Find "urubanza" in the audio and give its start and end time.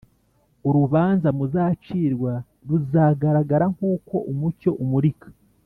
0.67-1.27